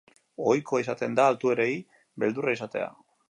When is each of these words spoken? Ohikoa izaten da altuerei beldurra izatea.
Ohikoa 0.51 0.79
izaten 0.83 1.17
da 1.19 1.27
altuerei 1.33 1.69
beldurra 2.25 2.57
izatea. 2.61 2.89